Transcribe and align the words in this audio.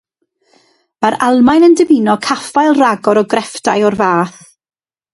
Mae'r 1.05 1.17
Almaen 1.25 1.67
yn 1.69 1.77
dymuno 1.83 2.17
caffael 2.31 2.75
rhagor 2.81 3.23
o 3.23 3.25
grefftau 3.35 3.89
o'r 3.93 4.03
fath. 4.05 4.45